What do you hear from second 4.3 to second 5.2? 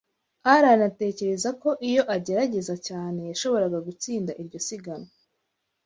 iryo siganwa.